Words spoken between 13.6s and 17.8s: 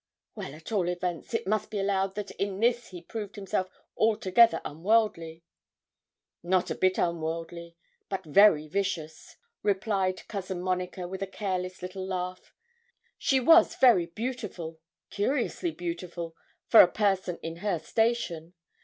very beautiful, curiously beautiful, for a person in her